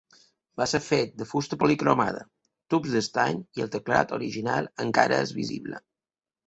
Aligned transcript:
Va 0.61 0.65
ser 0.69 0.79
fet 0.85 1.11
de 1.21 1.27
fusta 1.33 1.59
policromada, 1.65 2.25
tubs 2.75 2.97
d'estany 2.97 3.45
i 3.61 3.67
el 3.69 3.73
teclat 3.79 4.19
original 4.21 4.75
encara 4.89 5.23
és 5.29 5.41
visible. 5.45 5.89